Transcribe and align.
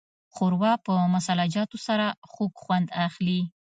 ښوروا 0.33 0.73
له 0.95 1.11
مسالهجاتو 1.15 1.77
سره 1.87 2.05
خوږ 2.31 2.51
خوند 2.63 2.87
اخلي. 3.07 3.41